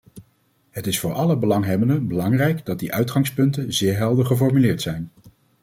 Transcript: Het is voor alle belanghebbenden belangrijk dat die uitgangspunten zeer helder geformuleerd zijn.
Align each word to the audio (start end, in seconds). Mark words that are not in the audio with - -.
Het 0.69 0.87
is 0.87 0.99
voor 0.99 1.13
alle 1.13 1.37
belanghebbenden 1.37 2.07
belangrijk 2.07 2.65
dat 2.65 2.79
die 2.79 2.93
uitgangspunten 2.93 3.73
zeer 3.73 3.97
helder 3.97 4.25
geformuleerd 4.25 4.81
zijn. 4.81 5.11